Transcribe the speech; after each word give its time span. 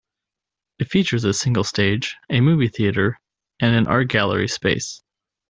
It 0.79 0.89
features 0.89 1.25
a 1.25 1.31
single 1.35 1.63
stage, 1.63 2.17
a 2.27 2.41
movie 2.41 2.69
theatre, 2.69 3.19
and 3.59 3.75
an 3.75 3.85
art 3.85 4.07
gallery 4.07 4.47
space. 4.47 5.03